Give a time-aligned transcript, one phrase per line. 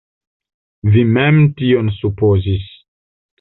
[0.95, 2.67] Vi mem tion supozis.